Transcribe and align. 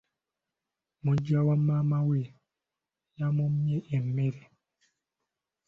Muggya 1.03 1.39
wamaama 1.47 1.99
we 2.09 2.19
yamummye 3.17 3.77
emmere. 3.97 4.41